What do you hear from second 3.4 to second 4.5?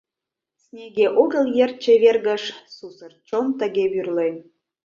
тыге вӱрлен.